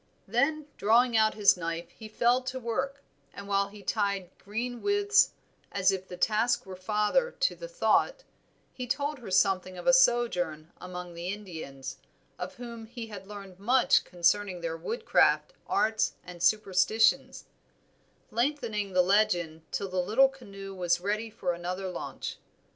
Then 0.27 0.65
drawing 0.77 1.15
out 1.15 1.35
his 1.35 1.55
knife 1.55 1.91
he 1.91 2.07
fell 2.07 2.41
to 2.45 2.59
work, 2.59 3.03
and 3.35 3.47
while 3.47 3.67
he 3.67 3.83
tied 3.83 4.31
green 4.39 4.81
withes, 4.81 5.29
as 5.71 5.91
if 5.91 6.07
the 6.07 6.17
task 6.17 6.65
were 6.65 6.75
father 6.75 7.33
to 7.39 7.55
the 7.55 7.67
thought, 7.67 8.23
he 8.73 8.87
told 8.87 9.19
her 9.19 9.29
something 9.29 9.77
of 9.77 9.85
a 9.85 9.93
sojourn 9.93 10.71
among 10.81 11.13
the 11.13 11.27
Indians, 11.27 11.97
of 12.39 12.55
whom 12.55 12.87
he 12.87 13.05
had 13.09 13.27
learned 13.27 13.59
much 13.59 14.03
concerning 14.03 14.61
their 14.61 14.75
woodcraft, 14.75 15.53
arts, 15.67 16.13
and 16.23 16.41
superstitions; 16.41 17.45
lengthening 18.31 18.93
the 18.93 19.03
legend 19.03 19.61
till 19.71 19.87
the 19.87 20.01
little 20.01 20.29
canoe 20.29 20.73
was 20.73 20.99
ready 20.99 21.29
for 21.29 21.53
another 21.53 21.87
launch. 21.87 22.37